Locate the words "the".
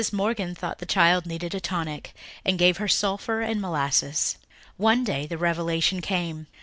0.79-0.87, 5.27-5.37